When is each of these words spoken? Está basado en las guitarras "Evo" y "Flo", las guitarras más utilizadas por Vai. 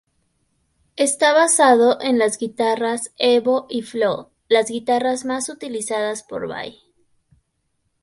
Está 0.95 1.31
basado 1.31 2.01
en 2.01 2.17
las 2.17 2.39
guitarras 2.39 3.11
"Evo" 3.17 3.67
y 3.69 3.83
"Flo", 3.83 4.31
las 4.49 4.71
guitarras 4.71 5.25
más 5.25 5.47
utilizadas 5.47 6.23
por 6.23 6.47
Vai. 6.47 6.79